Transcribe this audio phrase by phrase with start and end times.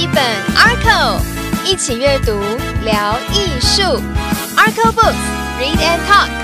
[0.00, 0.24] 一本
[0.56, 1.20] Arco，
[1.62, 2.42] 一起阅读
[2.82, 3.82] 聊艺术。
[4.56, 6.39] Arco Books，Read and Talk。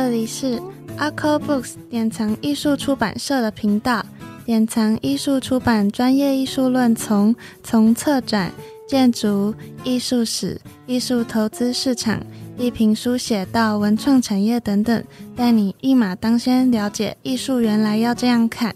[0.00, 0.62] 这里是
[0.96, 4.06] Arco Books 典藏艺术出版社的频道。
[4.44, 8.52] 典藏艺术出版专业艺术论从从策展、
[8.88, 12.22] 建筑、艺术史、艺术投资市场、
[12.56, 18.72] 艺评书写到文创产业等等，带你一马当先，了解艺术原来要这样看。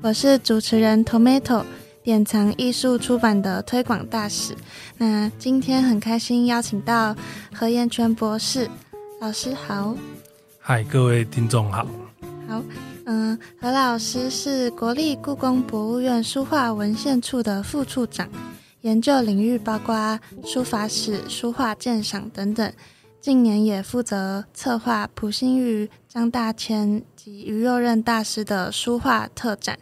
[0.00, 1.64] 我是主持人 Tomato，
[2.04, 4.54] 典藏艺术出版的推广大使。
[4.96, 7.16] 那今天很开心邀请到
[7.52, 8.70] 何彦全博士
[9.20, 9.96] 老师好。
[10.64, 11.84] 嗨，各位听众好。
[12.46, 12.62] 好，
[13.06, 18.28] 嗯，何老师是国立故宫博物院书画文献处的副处长，
[18.82, 22.72] 研究领域包括书法史、书画鉴赏等等。
[23.20, 29.76] 近年也负责策划普心宇、张大千及于右任大师的书画特展。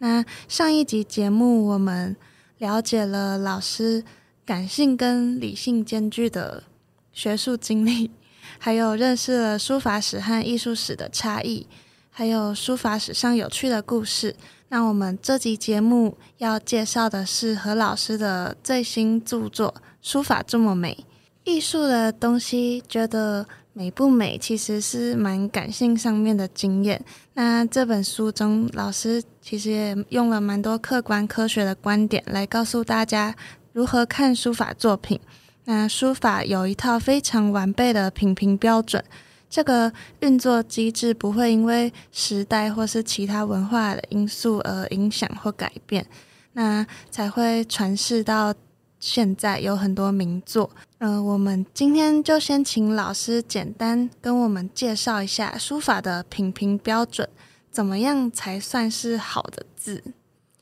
[0.00, 2.14] 那上一集节目，我们
[2.58, 4.04] 了解了老师
[4.44, 6.64] 感性跟理性兼具的
[7.10, 8.10] 学术经历。
[8.58, 11.66] 还有认识了书法史和艺术史的差异，
[12.10, 14.34] 还有书法史上有趣的故事。
[14.68, 20.96] 那我们这集节目要介绍的是何老师的最新著作《书法这么美》。
[21.44, 27.00] 艺术的东西觉得美不美，其实是蛮感性上面的经验。
[27.34, 33.32] 那这本书中，老师其实也用了蛮多客观科学的观点来告诉大家
[33.72, 35.20] 如何看书法作品。
[35.68, 39.02] 那书法有一套非常完备的品评标准，
[39.50, 46.06] 这个运作机制不会因为时代或是其他文化的因素而影响或改变，
[46.52, 48.54] 那才会传世到
[49.00, 50.70] 现在有很多名作。
[50.98, 57.28] 嗯，我们今天就先请老师简单跟我们介绍一下书法的品评标准，
[57.72, 60.02] 怎么样才算是好的字？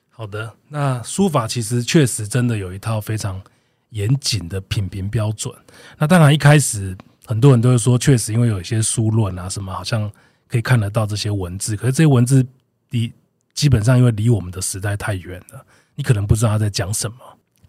[0.08, 3.42] 好的，那书法其实确实真的有一套非常。
[3.94, 5.54] 严谨的品评标准，
[5.96, 10.10] 那当然一开始很多人都会说，确实因为有一些书论啊什么，好像
[10.48, 12.44] 可以看得到这些文字，可是这些文字
[12.90, 13.10] 离
[13.54, 17.16] 基本上因为离我们的时代太远了，你可能不知道他在讲什么。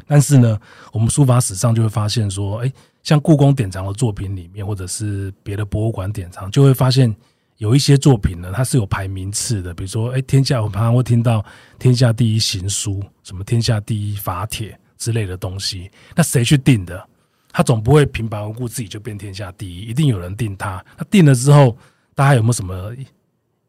[0.08, 0.59] 但是呢，
[0.91, 7.16] 我们书法史上就会发现说，哎，像故宫典藏的作品里面，或者是别的博物馆典藏，就会发现
[7.57, 11.46] 有一些作品呢，它是有排名次的，比如说，哎，天下我常常会听到
[11.78, 14.75] 天下第一行书，什么天下第一法帖。
[14.97, 17.07] 之类的东西，那谁去定的？
[17.51, 20.83] 他总不会平白无故自己就变天下第一，一定有人定他。
[20.97, 21.78] 他定了之后，
[22.13, 22.94] 大家有没有什么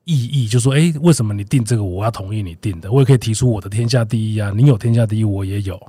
[0.03, 0.49] 异议？
[0.49, 2.91] 就说，哎，为什么你定这个，我要同意你定的？
[2.91, 4.53] 我也可以提出我的天下第一啊！
[4.57, 5.81] 你有天下第一，我也有。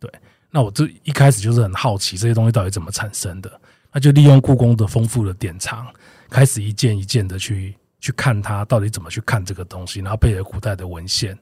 [0.00, 0.10] 对，
[0.50, 3.60] 那我这一开始就是很好奇这些东西到底怎么产生的，
[3.92, 5.86] 那就利用故宫的丰富的典藏，
[6.28, 11.38] 开始一件一件的去去看它到底怎么去看这个东西，然后配合古代的文献，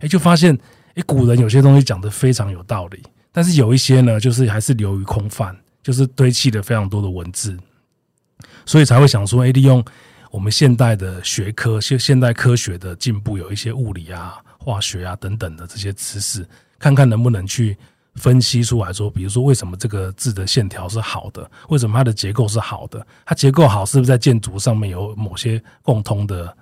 [0.00, 0.58] 哎，就发现。
[0.94, 7.58] 诶，古人有些东西讲的非常有道理，但是有一些呢，就是还是流于空泛，就是堆砌了非常多的文字，
[8.64, 9.84] 所以才会想说，诶，利用
[10.30, 16.46] 我们现代的学科，现现代科学的进步，有一些物理啊、化学啊等等的这些知识，
[16.78, 17.76] 看看能不能去
[18.14, 26.56] 分析出来说，比如说为什么这个字的线条是好的，为什么它的结构是好的，它结构好是不是在建筑上面有某些共通的？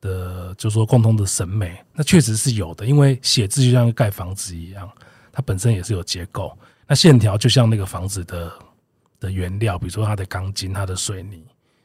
[0.00, 2.86] 的，就是说共同的审美，那确实是有的。
[2.86, 4.88] 因为写字就像盖房子一样，
[5.32, 6.56] 它本身也是有结构。
[6.86, 8.52] 那线条就像那个房子的
[9.20, 11.42] 的原料，比如说它的钢筋、它的水泥。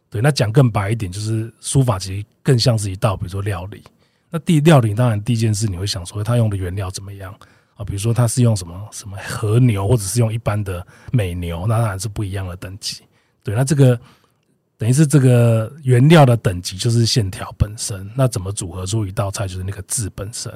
[0.09, 3.83] 对，那讲更白一点，就是书法其实更像是一道，比如说料理。
[4.29, 7.33] 那第料理当然第一件事你会想说，它用的原料怎么样
[7.75, 7.83] 啊？
[7.83, 13.01] 比如说它是用什么什么和牛，或者是用一般的美牛，那当然是不一样的等级。
[13.43, 13.99] 对，那这个。
[14.83, 20.51] 等于是这个原料的等级就是线条本身，那怎么组合出一道菜就是那个字本身，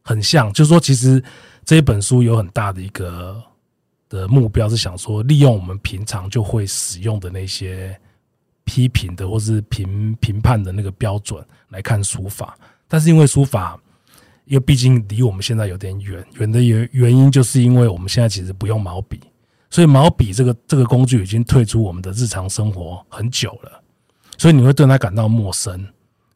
[0.00, 0.50] 很像。
[0.54, 1.22] 就是说，其实
[1.66, 3.38] 这一本书有很大的一个
[4.08, 7.94] 的目标是想说，利用我们平常就会使用的那些
[8.64, 12.56] 批评的或是评评判的那个标准来看书法。
[12.88, 13.78] 但是因为书法，
[14.46, 19.20] 因为毕竟离我们现在有点远，远的原原因就是因为我们现在其实不用毛笔。
[19.70, 23.82] 所以毛笔这个这个工具已经退出我们的日常生活很久了，
[24.36, 25.86] 所以你会对它感到陌生，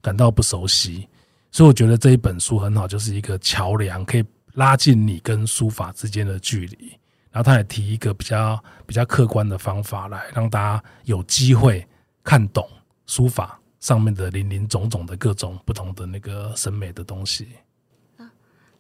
[0.01, 1.09] 感到不熟悉。
[1.51, 4.25] 所以我觉得这一本书很好，就是一个桥梁，可以
[4.55, 6.93] 拉近你跟书法之间的距离。
[7.31, 11.87] 然后他也提一个比较比较客观的方法来让大家有机会
[12.23, 12.69] 看懂
[13.07, 17.49] 书法上面的林林总总的各种不同的那个审美的东西。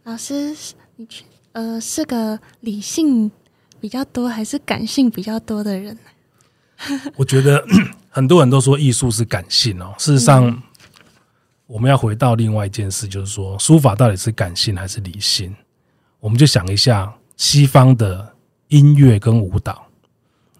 [0.03, 0.55] 老师，
[0.97, 3.31] 你去呃是个理性
[3.83, 5.99] 比较多还是感性比较多的人？
[7.17, 7.65] 我觉得
[8.09, 10.63] 很多人都说艺术是感性哦，事实上，
[11.67, 15.53] 我们要回到另外一件事，就是说书法到底是感性还是理性？
[16.21, 18.33] 我们就想一下西方的
[18.69, 19.85] 音乐跟舞蹈，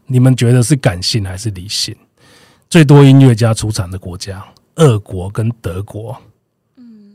[0.07, 1.95] 你们觉得是感性还是理性？
[2.69, 6.21] 最多音乐家出产的国家，俄国跟德国。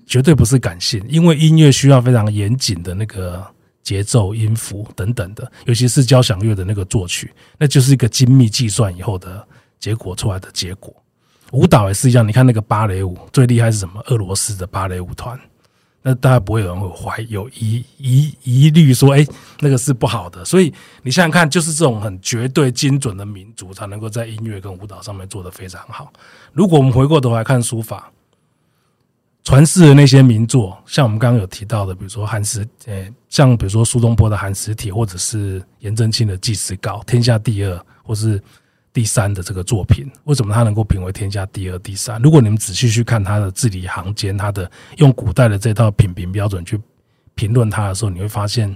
[0.06, 3.46] 绝对不是感性，因为音乐需要非常严谨的那个
[3.88, 9.48] 节奏、音符等等的，尤其是交响乐的那个作曲，那就是一个精密计算以后的
[9.80, 10.94] 结果出来的结果。
[11.54, 14.02] 舞蹈也是一样，你看那个芭蕾舞最厉害是什么？
[14.08, 15.40] 俄罗斯的芭蕾舞团，
[16.02, 19.26] 那大家不会有人会怀有疑疑疑虑说，哎，
[19.62, 20.44] 那个是不好的。
[20.44, 26.12] 所以你想想看，就是这种很绝对精准的民族，才能够在音乐跟舞蹈上面做得非常好。
[26.52, 28.12] 如果我们回过头来看书法。
[29.48, 38.44] 传世的那些名作，像我们刚刚有提到的，比如说汉诗，诶，像比如说苏东坡的《寒食帖》，或者是颜真卿的《祭祀稿》，天下第二或是
[38.92, 42.22] 第三的这个作品，为什么他能够评为天下第二、第三？
[42.22, 46.78] 如果你们仔细去看他的字里行间，他的用古代的这套品评标准去
[47.34, 48.76] 评论他的时候，你会发现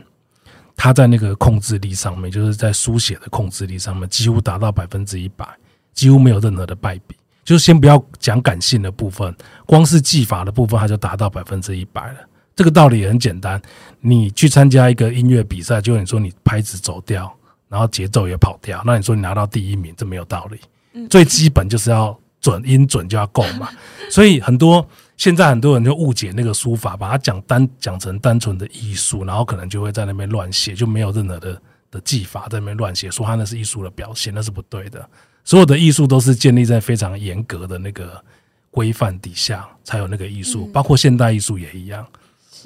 [0.77, 5.45] 他在那个控制力上面，就是在书写的控制力上面，几乎达到百分之一百，
[5.93, 7.17] 几乎没有任何的败笔。
[7.51, 12.19] 就先不要讲感性的部分，光是技法的部分，它就达到百分之一百了。
[12.55, 13.61] 这个道理也很简单，
[13.99, 17.29] 你去参加一个音乐比赛，就你说你拍子走掉，
[17.67, 21.07] 然后节奏也跑掉，那你说你拿到第一名，这没有道理。
[21.09, 23.67] 最基本就是要准音准就要够嘛。
[24.09, 24.87] 所以很多
[25.17, 31.61] 现在很多人就误解那个书法，把它讲单讲成单纯的艺术，然后可能就会在那边乱写，就没有任何的
[31.91, 35.09] 的技法在那边乱写，说它那是艺术的表现，那是不对的。
[35.43, 38.23] 所有的艺术都是建立在非常严格的那个
[38.69, 42.05] 规范底下才有那个艺术，包括现代艺术也一样。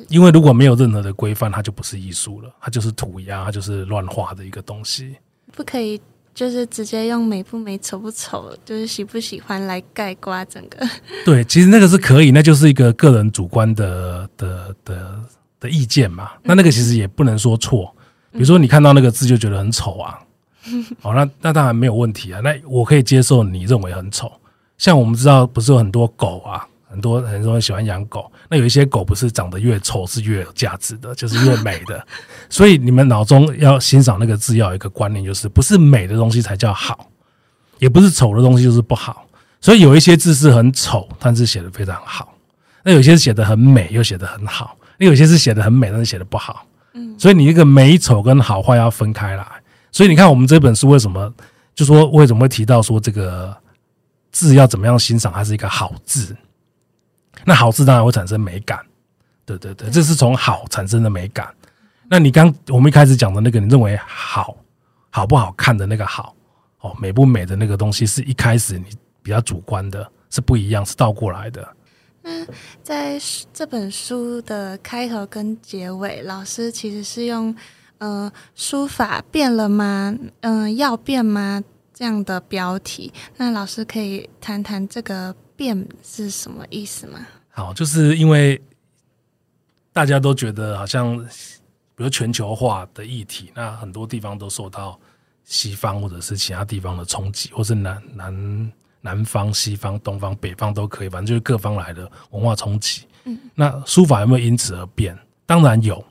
[0.09, 5.15] 因为如果没有任何的规范，它就不是艺术了，它就是涂鸦，它就是乱画的一个东西。
[5.53, 5.99] 不可以
[6.33, 10.85] 就是直接用美不美、丑不丑，就是喜不喜欢来盖刮整个。
[11.23, 15.23] 对，其实那个是可以，那就是一个个人主观的的的
[15.61, 16.31] 的意见嘛。
[16.43, 17.95] 那那个其实也不能说错。
[18.33, 20.19] 比如说你看到那个字就觉得很丑啊。
[20.99, 22.39] 好， 那那当然没有问题啊。
[22.43, 24.31] 那我可以接受你认为很丑。
[24.77, 28.31] 像我们知道，不是有很多狗啊，很多很多人喜欢养狗。
[28.49, 32.05] 那有一些狗不是长得越丑是越有价值的，就是越美的。
[32.49, 37.07] 所以你们脑中要欣赏那个字，要有一个观念，就是不是美的东西才叫好，
[37.79, 39.25] 也不是丑的东西就是不好。
[39.61, 42.35] 所以有一些字是很丑，但是写的非常好。
[42.83, 44.77] 那有些写的很美，又写的很好。
[44.97, 46.65] 那有些是写的很美，但是写的不好。
[46.93, 49.45] 嗯，所以你那个美丑跟好坏要分开来。
[49.95, 51.33] 所以你看，我们这本书为什么
[51.73, 53.55] 就说为什么会提到说这个
[54.29, 56.35] 字要怎么样欣赏，它是一个好字。
[57.45, 58.85] 那好字当然会产生美感，
[59.45, 61.47] 对对对，这是从好产生的美感。
[62.09, 64.57] 那你刚我们一开始讲的那个，你认为好
[65.09, 66.35] 好不好看的那个好
[66.81, 68.87] 哦，美不美的那个东西，是一开始你
[69.23, 71.65] 比较主观的，是不一样，是倒过来的。
[72.21, 72.45] 那
[72.83, 73.17] 在
[73.53, 77.55] 这本书的开头跟结尾，老师其实是用。
[77.97, 80.15] 呃，书法变了吗？
[80.41, 81.63] 嗯，要变吗？
[81.93, 87.25] 这样的标题，那老师可以谈谈这个“变”是什么意思吗？
[87.49, 88.61] 好，就是因为
[89.93, 91.17] 大家都觉得好像，
[91.95, 94.99] 比如全球化的议题，那很多地方都受到
[95.45, 103.03] 西方或者是其他地方的冲击，或是南南南方、西方、东方、北方都可以，反正就是各方来的文化冲击。
[103.23, 105.17] 嗯，那书法有没有因此而变？
[105.45, 106.05] 当然有。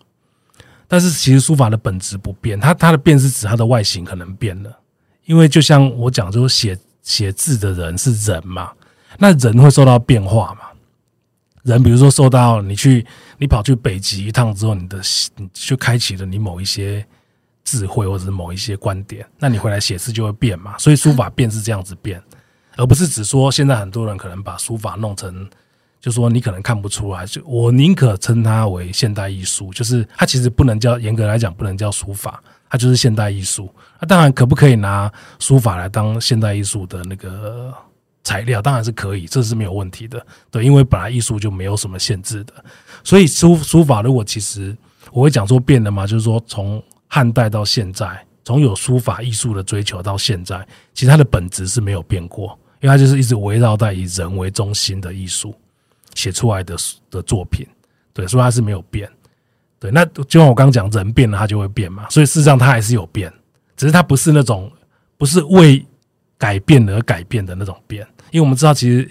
[0.95, 4.79] 但是其实书法的本质不变，它它的变是指它的外形可能变了，
[5.25, 8.71] 因为就像我讲，就写写字的人是人嘛，
[9.19, 10.69] 那人会受到变化嘛。
[11.65, 13.05] 人比如说受到你去
[13.39, 15.01] 你跑去北极一趟之后，你的
[15.35, 17.05] 你就开启了你某一些
[17.65, 20.79] 智慧或者是某一些观点，那你回来写字就会变嘛。
[20.79, 22.23] 所以书法变是这样子变，
[22.77, 25.51] 而不是只说现在很多人可能把书法弄成。
[26.05, 33.75] 就说你可能看不出来，就我宁可称它为现代艺术，就是它其实不能叫严格来讲不能叫书法，它就是现代艺术。
[33.99, 37.73] 那当然可不可以拿书法来当现代艺术的那个
[38.23, 38.61] 材料？
[38.61, 40.23] 当然是可以，这是没有问题的。
[40.51, 42.53] 对，因为本来艺术就没有什么限制的，
[43.03, 44.77] 所以书书法如果其实
[45.11, 55.55] 我会讲说变了嘛，就是说从汉代到现在，从有书法艺术的追求到现在，其实它的本质是没有变过，因为它就是一直围绕在以人为中心的艺术。
[56.15, 56.77] 写出来的
[57.11, 57.67] 的作品，
[58.13, 59.11] 对，所以它是没有变，
[59.79, 59.91] 对。
[59.91, 62.09] 那就像我刚刚讲，人变了，它就会变嘛。
[62.09, 63.33] 所以事实上，它还是有变，
[63.77, 64.71] 只是它不是那种
[65.17, 65.85] 不是为
[66.39, 68.07] 改变而改变的那种变。
[68.31, 69.09] 因为我们知道，其实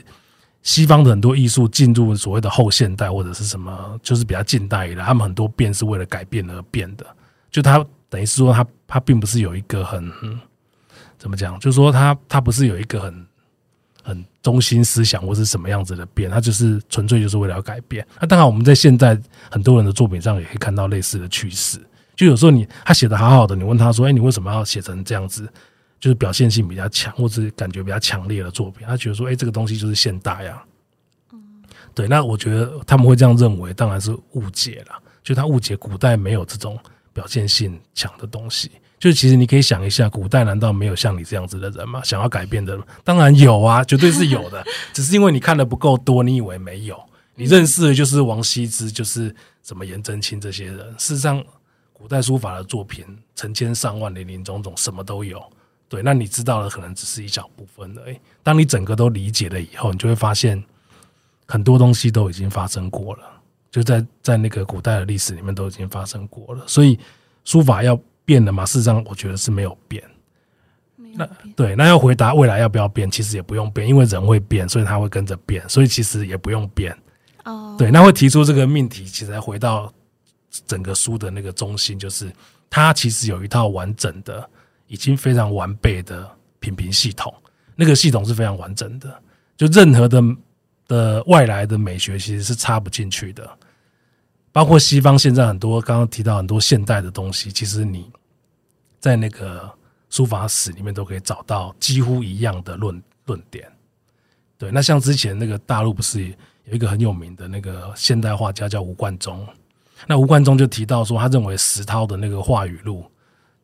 [0.62, 7.06] 西方的很多艺术进入所谓的后现代或者是什么，就是比较近代以来，他们很多变是为了改变而变的。
[7.52, 10.12] 就它等于是说，它它并不是有一个很
[11.18, 13.26] 怎么讲，就是说它它不是有一个很
[14.04, 18.06] 很中心思想或是什么样子的变，它就是纯粹就是为了要改变。
[18.20, 19.20] 那当然，我们在现在
[19.50, 21.80] 很多人的作品上也可以看到类似的趋势。
[22.16, 25.50] 就有时候你他写的好好的，你问他说：“哎，你为什么要写成这样子？”
[26.00, 30.62] 就是表现性比较强，或者感觉比较强烈的作品，他觉得说：“哎，这个东西就是现代呀。”
[31.96, 32.08] 对。
[32.10, 35.02] 那我觉得他们会这样认为，当然是误解了。
[35.24, 36.78] 就他误解古代没有这种
[37.14, 38.70] 表现性强的东西。
[39.04, 42.02] 就其实你可以想一下，古代难道没有像你这样子的人吗？
[42.06, 44.66] 想要改变的，当然有啊，绝对是有的。
[44.96, 46.98] 只是因为你看的不够多，你以为没有。
[47.36, 50.78] 你认识的就是王羲之，就是什么颜真卿这些人。
[50.98, 51.44] 事实上，
[51.92, 53.06] 古代书法的作品
[53.36, 55.44] 成千上万，林林总总，什么都有。
[55.90, 58.18] 对，那你知道的可能只是一小部分而已。
[58.42, 60.64] 当你整个都理解了以后，你就会发现
[61.46, 63.24] 很多东西都已经发生过了，
[63.70, 66.64] 就在在那个古代的历史里面都已经发生过了。
[66.68, 66.98] 所以
[67.44, 68.66] 书法要变了吗？
[68.66, 70.04] 事实上，我觉得是没有变。
[71.16, 76.98] 那对，那要回答未来要不要变，其实也不用变，因为人会变，所以他会跟着变，所以其实也不用变。
[77.44, 79.94] 哦，对，那会提出这个命题，其实回到
[80.66, 82.32] 整个书的那个中心，就是
[82.70, 84.50] 它其实有一套完整的。
[84.88, 87.34] 已经非常完备的品评系统，
[87.76, 89.12] 那个系统是非常完整的，
[89.58, 90.22] 就任何的
[90.88, 93.50] 的外来的美学其实是插不进去的。
[94.54, 98.10] 包括西方现在很多刚刚提到很多现代的东西，其实你
[99.00, 99.70] 在那个
[100.10, 103.70] 书法史里面都可以找到几乎一样的论论点。
[104.58, 106.26] 对，那像之前那个大陆不是
[106.64, 109.46] 有一个很有名的那个现代画家叫吴冠中，
[110.08, 113.04] 那吴冠中就提到说，他认为石涛的那个画语录。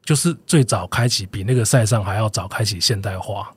[0.06, 3.54] 就是最早开启，比那个塞尚还要早开启现代化。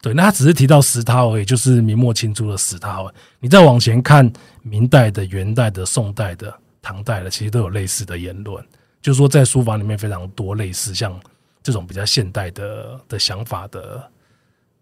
[0.00, 3.12] 对，那他只是提到石涛而已，就是明末清初的石涛。
[3.38, 4.32] 你再往前看，
[4.62, 8.64] 明代的、元代的、宋代的、唐代的，其实都有类似的言论。
[9.02, 11.18] 就是说，在书法里面非常多类似像
[11.62, 14.10] 这种比较现代的的想法的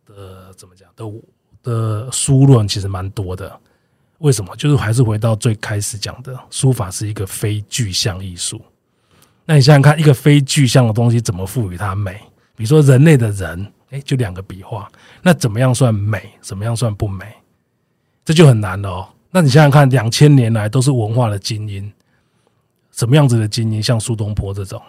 [0.07, 1.05] 的怎么讲的
[1.63, 3.61] 的书论，其实蛮多的。
[4.19, 4.57] 为什么？
[4.57, 8.61] 就是还是回到最开始讲的，书法是一个非具象艺术。
[9.45, 12.21] 那你想想看，一个非具象的东西怎么赋予它美？
[12.57, 14.91] 比如说人类的人，哎，就两个笔画，
[15.23, 16.33] 那怎么样算美？
[16.41, 17.33] 怎么样算不美？
[18.25, 19.09] 这就很难了哦。
[19.31, 21.93] 那你想想看，两千年来都是文化的精英，
[22.93, 23.83] 什么样子的精英？
[23.83, 24.81] 像苏东坡这种，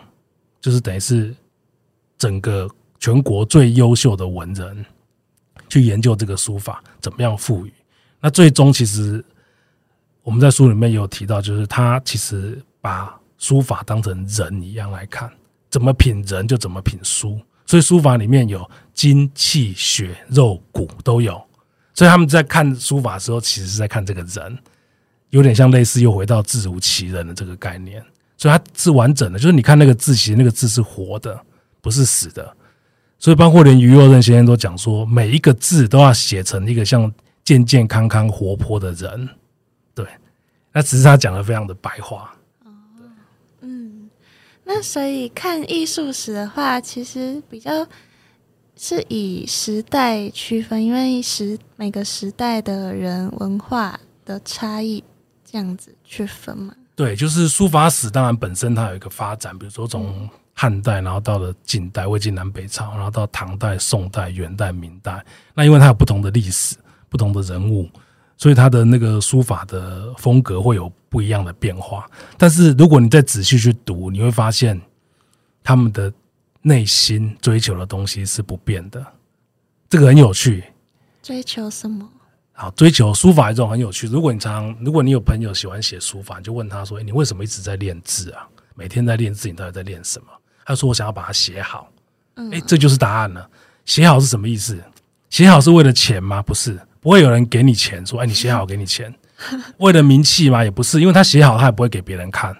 [0.61, 1.35] 就是等于是
[2.17, 2.69] 整个
[2.99, 4.85] 全国最优秀的文人
[5.67, 7.73] 去研究这个书法怎么样赋予。
[8.19, 9.23] 那最终其实
[10.23, 13.15] 我们在书里面有提到，就是他其实把。
[13.41, 15.31] 书法当成人一样来看，
[15.69, 21.41] 怎么品人就怎么品书，所以书法里面有精气血肉骨都有，
[21.99, 24.57] 所以他们在看书法的时候，其实是在看这个人，
[25.31, 28.01] 有点像类似又回到字如其人的这个概念，
[28.37, 31.37] 所以它是完整的，就是你看那个字，其实那个字是活的，
[31.81, 32.55] 不是死的，
[33.17, 37.13] 所以包括连余若任先生都讲说，每一个字都要写成一个像
[37.43, 39.27] 健健康康活泼的人，
[39.93, 40.07] 对，
[40.71, 42.33] 那只是他讲的非常的白话。
[43.59, 44.09] 嗯。
[44.63, 47.85] 那所以看艺术史的话，其实比较
[48.81, 55.03] 是以时代区分，因为时每个时代的人文化的差异
[55.43, 56.73] 这样子去分嘛。
[56.95, 65.21] 对，就是书法史，当然本身它有一个发展，比如说从汉代，然后到了近代，魏晋南北朝，然后到唐代、宋代、元代、明代。
[65.53, 66.77] 那因为它有不同的历史、
[67.09, 67.89] 不同的人物。
[68.37, 74.79] 所以它的那个书法的风格会有不一样的变化，但是如果你再仔细去读，你会发现
[75.61, 76.09] 他们的
[76.61, 79.05] 内心追求的东西是不变的，
[79.89, 80.63] 这个很有趣。
[81.21, 82.07] 追求什么？
[82.53, 84.07] 好，追求书法这种很有趣。
[84.07, 88.45] 如果你常，如果你有朋友喜欢写书法，你就问他说：“哎，你为什么一直在练字啊？
[88.75, 90.27] 每天在练字，你到底在练什么？”
[90.65, 91.89] 他说：“我想要把它写好。”
[92.51, 93.49] 哎，这就是答案了。
[93.85, 94.77] 写好是什么意思？
[95.29, 96.41] 写好是为了钱吗？
[96.41, 96.79] 不是。
[96.99, 99.13] 不会有人给你钱，说：“哎，你写好，给你钱。
[99.79, 100.63] ”为了名气吗？
[100.63, 102.53] 也不是，因为他写好，他也不会给别人看。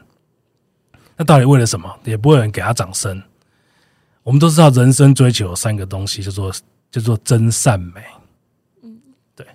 [1.18, 1.94] 那到底为了什么？
[2.06, 3.22] 也不会有人给他掌声。
[4.24, 6.54] 我们都知道，人生追求三个东西，叫做
[6.92, 8.02] 叫做真善美。
[8.84, 9.00] 嗯，
[9.36, 9.46] 对。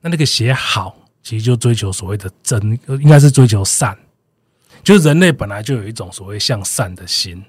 [0.00, 3.96] 那那个写好，其实就追求所谓的真，应该是追求善。
[4.82, 7.44] 就是人类本来就有一种所谓向善的心。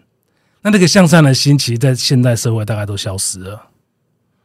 [0.61, 3.69] 那那个向善的心，其实，在现代社会大概都消失了。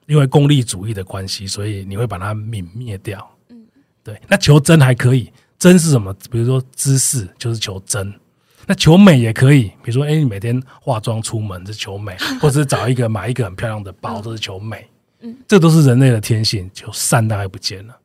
[0.07, 3.29] 因为功利主义的关系，所以你会把它泯灭掉。
[3.49, 3.67] 嗯，
[4.05, 4.21] 对。
[4.29, 6.15] 那求真还可以，真是什么？
[6.31, 8.13] 比如说知识就是求真。
[8.67, 14.89] 那求美也可以，比如说，哎，你每天化妆出门是求美，或者是找一个 买一个很漂亮的包，都是求美。
[15.21, 16.71] 嗯，这都是人类的天性。
[16.73, 17.99] 就善大概不见了。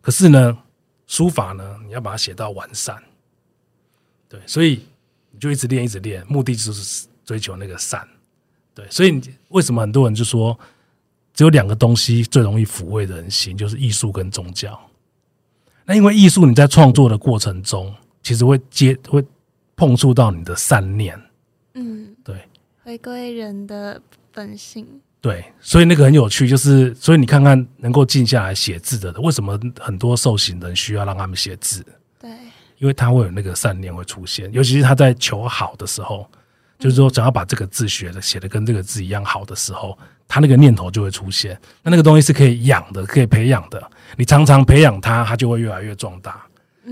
[0.00, 0.58] 可是呢，
[1.06, 2.96] 书法呢，你要把它写到完善。
[4.28, 4.84] 对，所以
[5.30, 8.06] 你就一直练，一直练，目的就是追求那个善。
[8.74, 10.58] 对，所以为什么很多人就说，
[11.34, 14.78] 只有两个东西最容易抚慰人心，就是艺术跟宗教。
[15.84, 19.22] 那因为艺术你在创作的过程中，其实会接会
[19.82, 21.20] 碰触到你的善念。
[21.74, 22.36] 嗯，对，
[22.84, 24.00] 回归人的
[24.32, 24.86] 本性。
[25.20, 31.84] 对，所以那个很有趣，就是所以你看看能够静下来写字的，为什么很多受刑人需要让他们写字？
[32.20, 32.30] 对，
[32.78, 36.30] 因为他会有那个善念会出现，尤其是他在求好的时候，
[36.78, 39.98] 就是说想要把这个字学的写的跟这个字一样好的时候，
[40.28, 41.60] 他那个念头就会出现。
[41.82, 43.82] 那那个东西是可以养的，可以培养的。
[44.16, 46.40] 你常常培养他，他就会越来越壮大。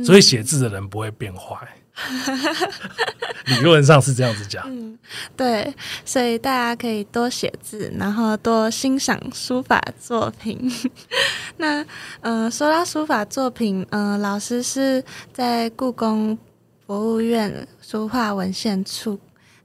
[0.04, 1.56] 所以写字的人不会变坏。
[3.46, 4.98] 理论上是这样子讲，嗯
[5.36, 10.70] 对，所以大家可以多写字，然后多欣赏书法作品。
[11.58, 11.84] 那，
[12.20, 16.38] 呃，说到书法作品，呃，老师是在故宫
[16.86, 19.18] 博物院书画文献处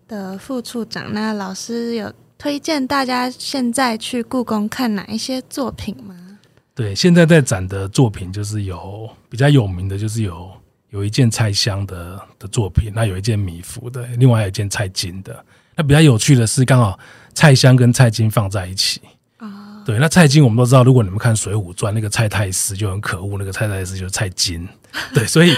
[0.08, 1.14] 的副处长。
[1.14, 6.40] 那老师有推荐大家现在去故宫看哪一些作品吗？
[6.74, 10.52] 对，现在在展的作品就是有比较有名的，就是有。
[10.96, 15.46] 有一件蔡襄的的作品，那有一件米芾的，另外有一件蔡京的。
[15.76, 16.98] 那比较有趣的是，刚好
[17.34, 19.02] 蔡襄跟蔡京放在一起
[19.36, 19.84] 啊。
[19.86, 24.66] 对，那蔡京我们都知道，如果你们看《水浒传》，那个蔡太师就很可恶，那个蔡太师就是蔡京。
[25.14, 25.54] 对，所以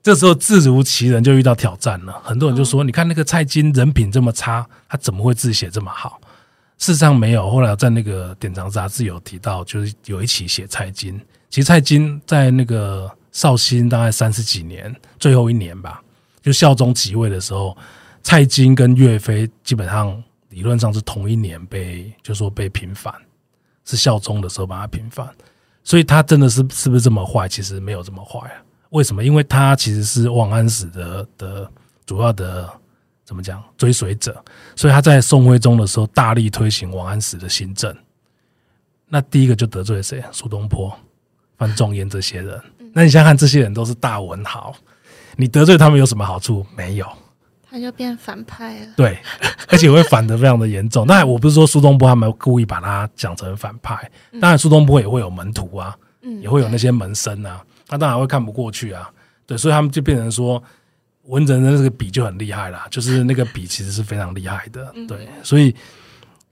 [0.00, 2.22] 这时候字如其人就遇到挑战了。
[2.22, 6.20] 很多人就说：“你看那个蔡京人品这么差，他怎么会字写这么好？”
[6.78, 7.50] 事实上没有。
[7.50, 11.20] 后来在那个典藏杂志有提到，就是有一起写蔡京。
[11.50, 13.10] 其实蔡京在那个。
[13.32, 16.02] 绍兴大概三十几年，最后一年吧，
[16.40, 17.76] 就孝宗即位的时候，
[18.22, 23.12] 蔡京跟岳飞基本上理论上是同一年被，就说被平反，
[23.84, 25.28] 是孝宗的时候把他平反，
[25.82, 27.48] 所以他真的是是不是这么坏？
[27.48, 28.62] 其实没有这么坏啊。
[28.90, 29.24] 为什么？
[29.24, 31.70] 因为他其实是王安石的的
[32.04, 32.70] 主要的
[33.24, 34.44] 怎么讲追随者，
[34.76, 37.96] 所以他在宋徽宗的时候大力推行王安石的新政。
[39.08, 40.22] 那第一个就得罪谁？
[40.30, 40.94] 苏东坡、
[41.56, 42.60] 范仲淹这些人。
[42.92, 44.74] 那你想想，这些人都是大文豪，
[45.36, 46.64] 你得罪他们有什么好处？
[46.76, 47.06] 没有，
[47.70, 48.86] 他就变反派了。
[48.96, 49.18] 对，
[49.68, 51.04] 而且会反的非常的严重。
[51.08, 55.96] 那我不是说苏东坡他们故意把他讲成反派，当然苏东坡也会有门徒啊，
[56.40, 59.10] 也会有那些门生啊，他当然会看不过去啊。
[59.46, 60.62] 对，所以他们就变成说，
[61.24, 64.92] 文人的那个笔就很厉害啦，就是那个笔其实是非常厉害的。
[65.08, 65.74] 对，所以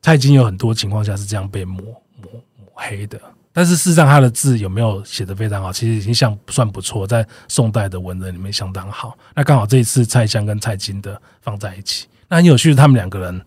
[0.03, 1.85] 他已经有很多情况下是这样被抹
[2.21, 3.21] 抹抹黑的。
[3.53, 5.73] 但是事实上，他的字有没有写得非常好？
[5.73, 9.19] 其实已经像算不错，在宋代的文人里面相当好。
[9.35, 13.45] 那刚好这一次蔡襄跟蔡京的放在一起，那很有趣，他们两个人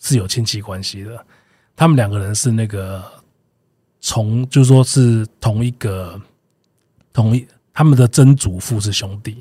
[0.00, 1.24] 是有亲戚关系的。
[1.76, 3.04] 他们两个人是那个
[4.00, 6.20] 从，就是说是同一个
[7.12, 9.40] 同一，他们的曾祖父是兄弟，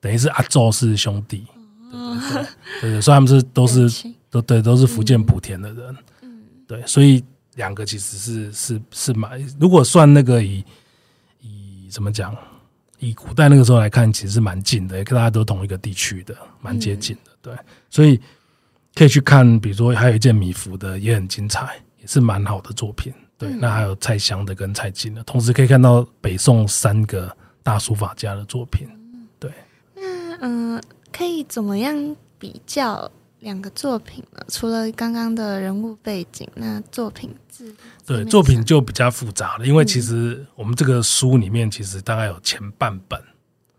[0.00, 1.46] 等于是阿周是兄弟。
[1.92, 3.88] 对对，所以他们是都是
[4.28, 5.96] 都对都是福建莆田的人。
[6.22, 7.24] 嗯，对，所以。
[7.56, 10.64] 两个其实是是是蛮，如果算那个以
[11.40, 12.36] 以怎么讲，
[12.98, 17.54] 以古代那个时候来看，其实是蛮近的，跟大家都同一个地区的，蛮接近的，对，
[17.90, 18.20] 所以
[18.94, 28.88] 可以去看，比如说还有一件米芾的也很精彩，也是蛮好的作品，对，那还有蔡襄的跟蔡京的，同时可以看到北宋三个大书法家的作品，
[29.38, 29.52] 对。
[29.94, 33.10] 那嗯，可以怎么样比较？
[33.44, 37.72] 两个作品了，除了刚刚的人物背景，那作品字
[38.06, 43.22] 对作品就比较复杂了，因为其实我们这个书里面其实大概有前半本，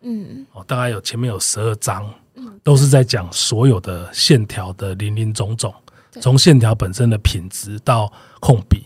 [0.02, 5.74] 嗯，哦，大概有前面有十二章，嗯，都是在讲所有的线条的林林总总，
[6.22, 8.86] 从线条本身的品质到控笔，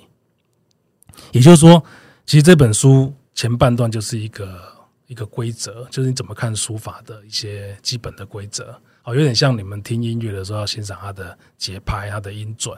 [1.34, 1.84] 也就是说，
[2.26, 4.62] 其实这本书前半段就是一个
[5.08, 8.80] 一个规则，就是你怎么看书法的一些基本的规则。
[9.14, 12.76] 有点像你们听音乐的时候要欣赏它的节拍、它的音准。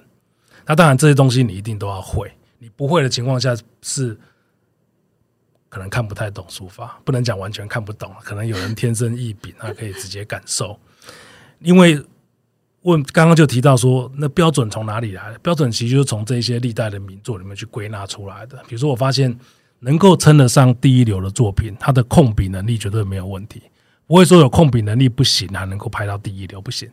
[0.65, 4.17] 那当然这些东西你一定都要会，你不会的情况下是
[5.69, 8.13] 可能看不太懂书法，不能讲完全看不懂。
[8.23, 10.79] 可能有人天生异禀，他可以直接感受。
[11.59, 11.99] 因为
[12.81, 15.37] 问刚刚就提到说，那标准从哪里来？
[15.41, 18.57] 标准其实就是从这些历代的名作里面去归纳出来的。
[18.67, 19.35] 比如说，我发现
[19.79, 23.63] 能够称得上第一流的作品，它的控笔能力绝对没有问题。
[24.11, 26.91] 不会说有控笔能力不行，还能够排到第一流不行。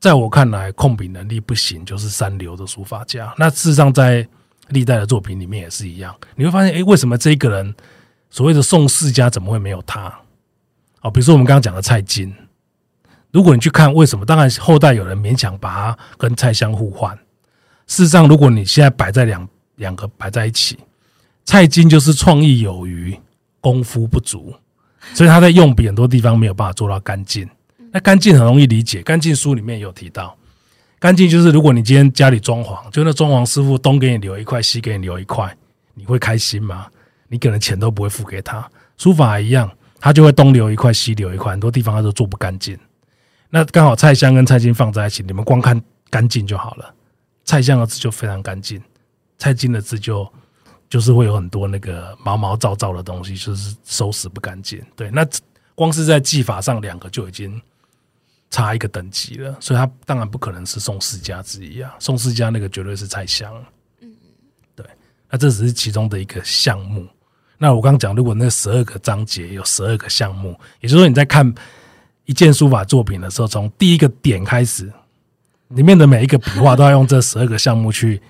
[0.00, 3.32] 在我看来，控笔能力不行就是三流的书法家。
[3.38, 4.26] 那事实上，在
[4.70, 6.12] 历代的作品里面也是一样。
[6.34, 7.72] 你会发现，哎，为什么这个人
[8.28, 10.12] 所谓的宋世家怎么会没有他？
[11.02, 12.34] 哦，比如说我们刚刚讲的蔡京，
[13.30, 17.16] 如果你去看为什么，当然后代有人勉强把他跟蔡襄互换。
[17.86, 20.76] 事实上，如果你现在摆在两两个摆在一起，
[21.44, 23.16] 蔡京就是创意有余，
[23.60, 24.52] 功夫不足，
[25.14, 27.48] 所以他在用笔很多地方没有办法做到干净。
[27.92, 30.36] 那干净很容易理解，干净书里面有提到，
[30.98, 35.56] 干净就是如果你今天家里装潢，就那装潢师傅东给你留一块，西给你留一块，
[35.94, 36.86] 你会开心吗？
[37.28, 38.68] 你可能钱都不会付给他。
[38.98, 42.78] 书法一样，他就会东留一块，西留一块，很多地方他都做不干净。
[43.50, 45.80] 那刚好蔡香跟蔡京放在一起，你们光看
[46.10, 46.94] 干净就好了。
[47.44, 48.82] 蔡香的字就非常干净，
[49.38, 50.30] 蔡京的字就
[50.88, 54.82] 就是会有很多那个毛毛躁躁的东西，就是收拾不干净。
[54.96, 55.26] 对，那
[55.74, 57.60] 光是在技法上，两个就已经
[58.50, 61.94] 差一个等级了，所以他当然不可能是宋世家之一啊。
[61.98, 63.52] 宋世家那个绝对是蔡香。
[64.00, 64.10] 嗯，
[64.74, 64.86] 对，
[65.30, 67.06] 那这只是其中的一个项目。
[67.58, 71.52] 那我刚刚讲，如果那十二个章节有十二个项目，也就是说你在看
[72.24, 74.90] 一件书法作品的时候，从第一个点开始，
[75.68, 78.22] 里面的每一个笔画都要用这十二个项目去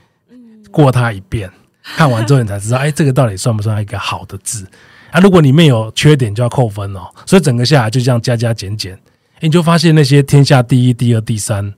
[0.71, 1.53] 过它一遍，
[1.97, 4.67] 看完之后你才知道，哎，这个到底算不算一个好的字？
[5.11, 7.09] 啊，如果里面有缺点就要扣分哦。
[7.27, 8.99] 所以整个下来就这样加加减减，
[9.41, 11.75] 你就发现那些天下第一、第二、第三，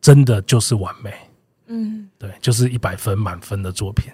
[0.00, 1.12] 真的就是完美。
[1.68, 4.10] 嗯，对，就是一百分满分的作品。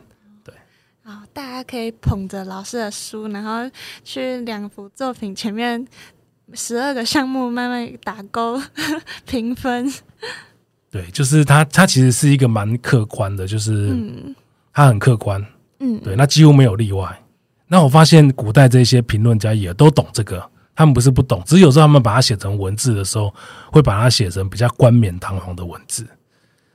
[1.04, 3.68] 好，大家可以捧着老师的书，然后
[4.04, 5.84] 去两幅作品前面
[6.54, 8.62] 十二个项目慢慢打勾
[9.26, 9.92] 评分。
[10.92, 13.88] 对，就是它，它其实是一个蛮客观的，就是
[14.72, 15.44] 嗯，它很客观，
[15.80, 17.18] 嗯，对，那几乎没有例外。
[17.68, 20.42] 那我发现古代这些评论家也都懂这个，
[20.74, 23.32] 他们不是不懂，只是有时候他们把它写成文字的时候，
[23.70, 26.06] 会把它写成比较冠冕堂皇的文字，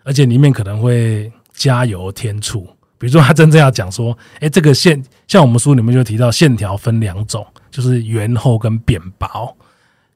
[0.03, 2.67] 而且里面可能会加油添醋。
[2.99, 9.55] 比如说，他真正要讲说，哎，这个线，像我们书里面就提到，线条分两种，就是圆厚跟扁薄。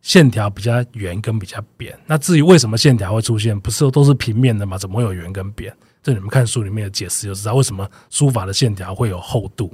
[0.02, 1.96] 线条比较圆跟比较扁。
[2.08, 4.80] 那至于为什么线条会出现，不是都是平面的吗？
[4.80, 5.72] 怎么会有圆跟扁？
[6.02, 9.74] 这你们看书里面的解释就知道，为什么书法的线条会有厚度。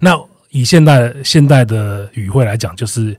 [0.00, 0.18] 那
[0.50, 3.18] 以现代现代的语汇来讲，就是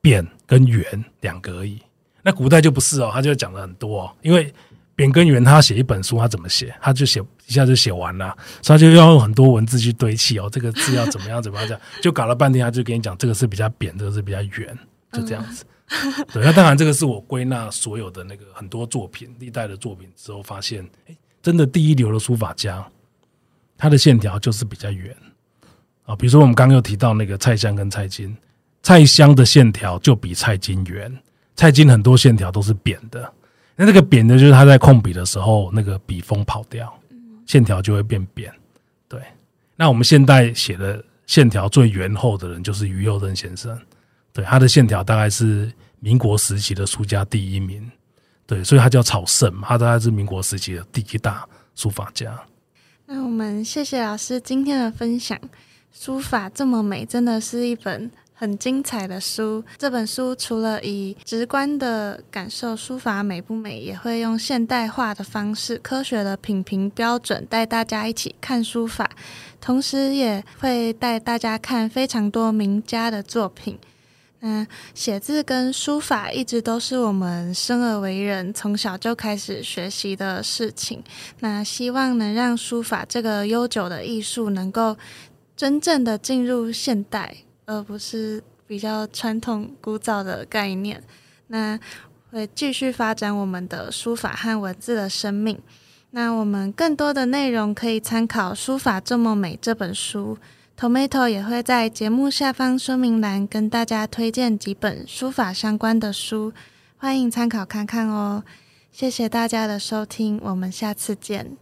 [0.00, 1.80] 扁跟圆两个而已。
[2.22, 4.52] 那古代就不是哦，他就讲了很多，哦，因为。
[4.96, 6.74] 扁跟圆，他写一本书，他怎么写？
[6.80, 10.48] 他就写一下就写完了，所以就要用很多文字去堆砌哦。
[10.50, 14.78] 这个字要怎么样怎么样，就搞了半天，他就跟你讲，这个是比较扁，这个是比较圆，
[15.12, 15.66] 就这样子。
[16.32, 22.84] 对，那当然这个是我归纳所有的那个很多作品，历代的作品之后发现，哎，真的第一流的书法家，
[23.78, 25.16] 他的线条就是比较圆
[26.04, 26.16] 啊。
[26.16, 28.36] 比如说我们刚刚又提到那个蔡襄跟蔡京，
[28.82, 31.16] 蔡襄的线条就比蔡京圆，
[31.54, 33.32] 蔡京很多线条都是扁的。
[33.76, 36.92] 那这个扁的，就是他在控笔的时候，那个笔锋跑掉，
[37.46, 38.52] 线条就会变扁。
[39.06, 39.20] 对，
[39.76, 43.78] 那我们现代写的线条最圆厚的人，就是于右任先生。
[44.36, 47.90] 对，他的线条大概是民国时期的书家第一名。
[48.44, 52.38] 对，所以他叫草圣，他大概是民国时期的第一大书法家。
[53.06, 55.40] 那我们谢谢老师今天的分享，
[55.90, 58.10] 书法这么美，真的是一本。
[58.38, 69.10] 很精彩的书，这本书除了以直观的感受书法美不美，也会用现代化的方式、科学的品评标准带大家一起看书法，
[69.58, 73.78] 同时也会带大家看非常多名家的作品。
[74.40, 81.02] 那写字跟书法一直都是我们生而为人从小就开始学习的事情。
[81.40, 84.96] 那希望能让书法这个悠久的艺术能够
[85.56, 87.36] 真正的进入现代。
[87.68, 91.02] 而不是比较传统古早的概念，
[91.48, 91.76] 那
[92.30, 95.58] 会继续发展我们的书法和文字的生命。
[96.12, 100.38] 那我们更多的内容可以参考《书法这么美》这本书
[100.78, 106.52] ，Tomato 也会在节目下方说明栏跟大家推荐几本书法相关的书，
[106.96, 108.44] 欢迎参考看看哦。
[108.92, 111.56] 谢谢大家的收听，我们下次见。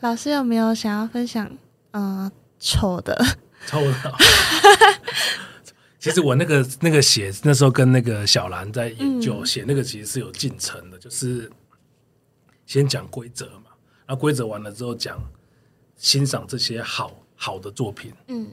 [0.00, 1.50] 老师有没有想要分享？
[1.92, 3.24] 嗯，丑的。
[3.64, 4.12] 丑的，
[6.00, 11.48] 其实我那个那个写那时候跟那个小兰在研究写那个其实是有进程的，就是
[12.66, 13.70] 先讲规则嘛，
[14.04, 15.16] 然后规则完了之后讲
[15.96, 18.12] 欣赏这些好好的作品。
[18.28, 18.46] 嗯，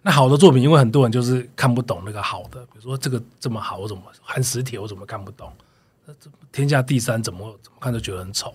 [0.00, 5.52] 那好的作品，因为很多人就是看不懂那个好的，比如说这个这么好，我怎么寒食帖我怎么看不懂？
[6.06, 6.14] 那
[6.50, 8.54] 天下第三怎么怎么看都觉得很丑，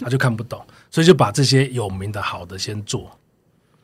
[0.00, 3.08] 他就看不懂， 所以就把这些有名的好的先做。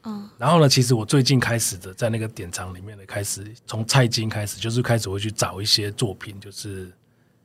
[0.05, 0.69] 嗯然后呢？
[0.69, 6.91] 其实我最近开始的，在那个典藏里面的开始，从蔡京开始，就是开始会去找一些作品，就是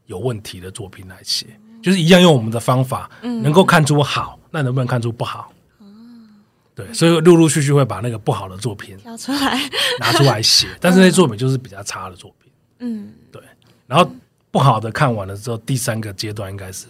[0.07, 1.47] 有问题的作品来写，
[1.83, 5.52] 就是一样用我们的方法，能够看出好，那能不能看出不好？
[6.75, 10.67] 对，所以陆陆续续会把那个不好的作品挑出来， 拿出来写。
[10.81, 12.51] 但是那些作品就是比较差的作品。
[12.79, 13.41] 嗯，对。
[13.85, 14.09] 然后
[14.49, 16.87] 不好的看完了之后，第三个阶段应该是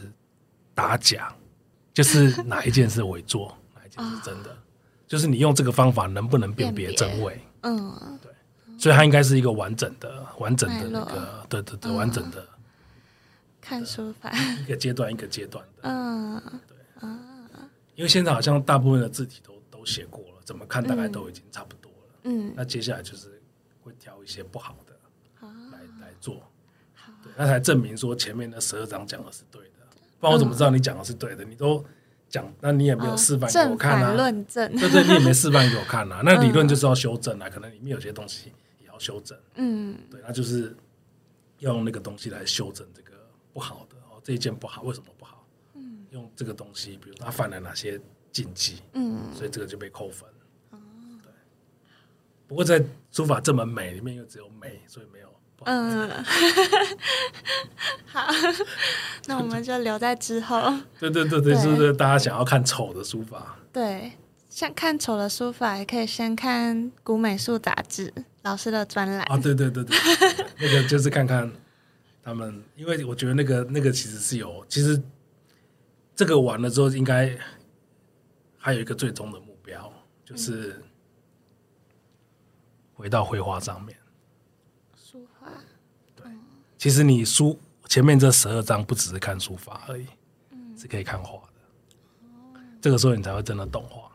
[0.74, 1.34] 打假，
[1.94, 4.56] 就是哪一件是伪作， 哪一件是真的。
[5.08, 7.40] 就是你用这个方法能不能辨别真伪？
[7.62, 8.32] 嗯，对
[8.80, 12.46] 所以它应该是一个完整的、完整的那个，对对对，嗯完整的
[13.62, 15.82] 看书法，一个阶段一个阶段的。
[15.84, 17.20] 嗯对啊
[17.96, 22.20] 因为现在好像大部分的字体都都写过了，怎么看大概都已经差不多了。
[22.24, 23.42] 嗯，那接下来就是
[23.82, 26.42] 会挑一些不好的啊来来做，
[27.22, 29.86] 对，那才证明说前面那十二章讲的是对的。
[30.22, 31.44] 不然我怎么知道你讲的是对的？
[31.44, 31.84] 你都
[32.30, 34.16] 讲，那你也没有示范给我看啊反。
[34.16, 36.22] 论证，对对，你也没示范给我看啊。
[36.26, 39.38] 那理论就是要修正啊，可能里面有些东西也要修正。
[39.56, 40.74] 嗯对，那就是
[41.60, 43.12] 要用那个东西来修正这个
[43.52, 45.46] 不好的哦，这一件不好，为什么不好？
[45.74, 48.00] 嗯，用这个东西，比如他犯了哪些
[48.34, 50.28] 禁忌，嗯所以这个就被扣分。
[51.22, 51.32] 对。
[52.48, 55.32] 不过在书法这么美里面，又只有美，所以没有。
[55.66, 56.10] 嗯，
[58.06, 58.28] 好，
[59.28, 60.60] 那我们就留在之后。
[61.00, 63.58] 对对对对，对是不是大家想要看丑的书法？
[63.72, 64.12] 对，
[64.50, 69.22] 像看丑的书法，也可以先看古美术杂志老师的专栏。
[69.22, 71.50] 啊，对对对对，对那个就是看看
[72.22, 75.02] 他们，因为我觉得那个那个其实是有，其实
[76.14, 77.38] 这个完了之后，应该
[78.66, 79.92] 还有一个最终的目标，
[80.24, 80.82] 就是
[82.94, 83.94] 回到绘画上面。
[84.96, 85.50] 书画，
[86.78, 90.08] 其实你书前面这十二章不只是看书法而已，
[90.78, 92.62] 是可以看画的。
[92.80, 94.10] 这个时候你才会真的懂画。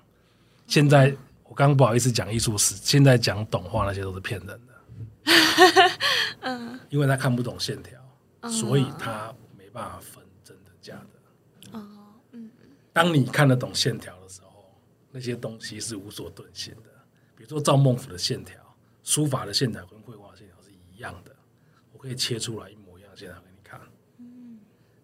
[0.67, 4.75] 现在我刚刚不好意思讲艺术史，现在讲懂画那些都是骗人的。
[6.41, 8.01] 嗯，因为他看不懂线条，
[8.51, 11.79] 所以他没办法分真的假的。
[11.79, 11.87] 哦，
[12.33, 12.51] 嗯
[12.95, 14.18] 当你看得懂线条
[15.19, 16.91] 那些东西是无所遁形的。
[17.35, 18.55] 比如说赵孟俯的线条，
[19.03, 21.35] 书法的线条跟绘画线条是一样的，
[21.93, 23.81] 我可以切出来一模一样的线条给你看。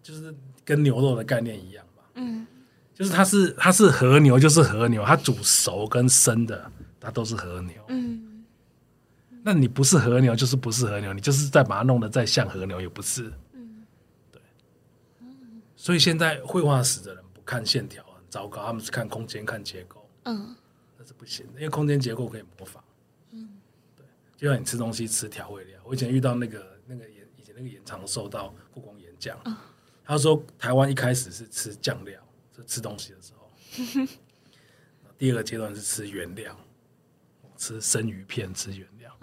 [0.01, 2.03] 就是跟牛肉的概念一样嘛。
[2.13, 2.47] 嗯
[2.93, 7.73] 就是它是它是和牛，就是和牛，它煮熟跟生的，它都是和牛。
[7.89, 8.45] 嗯
[9.43, 13.33] 那你不是和牛，就是不是和牛，你就是再把它弄得再像和牛，也不是。
[14.31, 14.41] 对。
[15.75, 20.55] 所以现在绘画史的人不看线条很糟糕，他们是看空间、看结构，嗯
[20.97, 22.83] 那是不行的，因为空间结构可以模仿。
[23.31, 23.49] 嗯，
[23.95, 24.05] 对，
[24.37, 29.37] 就像你吃东西吃调味料，我以前遇到那个那个演以前那个演长寿到故宫演讲，
[30.03, 32.21] 他说台湾一开始是吃酱料，
[32.55, 34.07] 是吃东西的时候，
[35.17, 36.57] 第二个阶段是吃原料，
[37.57, 39.17] 吃生鱼片，吃原料，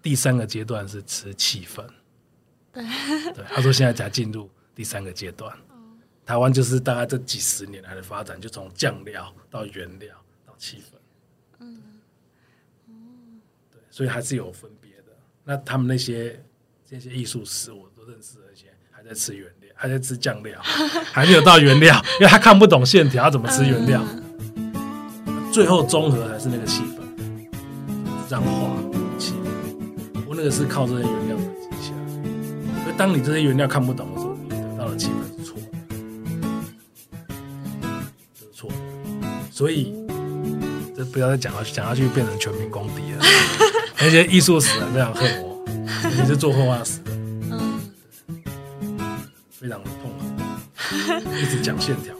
[0.00, 1.86] 第三个阶段是吃气氛。
[2.72, 2.84] 对
[3.34, 5.56] 对，他说现在才进入第三个阶段。
[6.24, 10.27] 台湾就是大概这几十年来的发展，就从酱料到原料到
[10.58, 10.96] 气氛。
[11.60, 11.80] 嗯，
[13.70, 15.16] 对，所以还是有分别的。
[15.44, 16.42] 那他们那些
[16.84, 24.04] 这些艺术史，我都认识的一些，还在吃原料，还在吃酱料，还没有到原料，因为他看不懂线条，他怎么吃原料？
[25.52, 27.00] 最后综合还是那个气氛，
[28.28, 28.76] 这样画
[29.18, 29.46] 气氛。
[30.12, 31.98] 不过那个是靠这些原料累积起来。
[32.84, 35.66] 所以当你这些原料看不懂的时候，你得到的气氛是错的，
[38.34, 38.76] 就是错的。
[39.50, 39.94] 所以
[40.98, 43.24] 这不要再讲下去，讲下去变成全民公敌了。
[44.00, 45.64] 那些艺术史人非常恨我，
[46.02, 47.12] 你是做绘画史的，
[47.52, 47.78] 嗯
[49.48, 50.24] 非常的痛苦，
[51.40, 52.12] 一直讲线条，